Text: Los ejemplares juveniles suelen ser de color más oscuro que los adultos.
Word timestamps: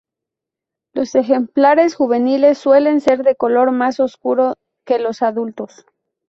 Los 0.95 1.13
ejemplares 1.13 1.93
juveniles 1.93 2.57
suelen 2.57 3.01
ser 3.01 3.21
de 3.21 3.35
color 3.35 3.69
más 3.71 3.99
oscuro 3.99 4.55
que 4.83 4.97
los 4.97 5.21
adultos. 5.21 5.85